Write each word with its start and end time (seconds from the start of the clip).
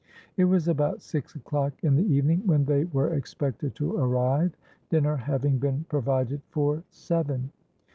It 0.35 0.45
was 0.45 0.67
about 0.67 1.03
six 1.03 1.35
o'clock 1.35 1.73
in 1.83 1.93
the 1.95 2.01
evening 2.07 2.41
when 2.47 2.65
they 2.65 2.85
were 2.85 3.13
expected 3.13 3.75
to 3.75 3.97
arrive, 3.97 4.57
dinner 4.89 5.15
having 5.15 5.59
been 5.59 5.85
provided 5.89 6.41
for 6.49 6.81
seven. 6.89 7.51